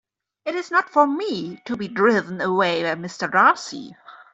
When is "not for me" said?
0.71-1.61